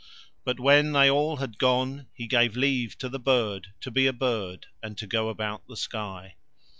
[0.43, 4.11] But when they all had gone he gave leave to the bird to be a
[4.13, 6.37] bird and to go about the sky.